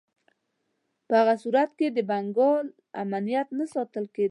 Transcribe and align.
په 1.07 1.13
هغه 1.19 1.35
صورت 1.43 1.69
کې 1.79 1.87
د 1.91 1.99
بنګال 2.09 2.65
امنیت 3.03 3.47
نه 3.59 3.65
ساتل 3.73 4.05
کېدی. 4.13 4.19